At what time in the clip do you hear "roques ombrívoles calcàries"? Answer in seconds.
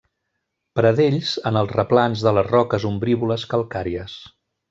2.55-4.19